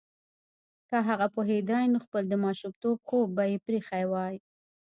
[0.89, 4.35] که هغه پوهیدای نو خپل د ماشومتوب خوب به یې پریښی وای